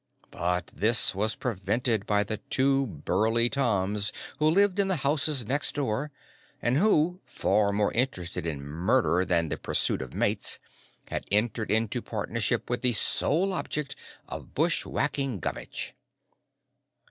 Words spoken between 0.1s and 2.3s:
But this was prevented by